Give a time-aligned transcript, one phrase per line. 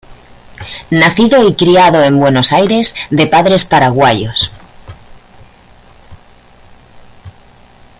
[0.89, 4.51] Nacido y criado en Buenos Aires, de padres paraguayos.